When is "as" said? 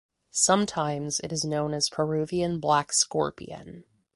1.75-1.87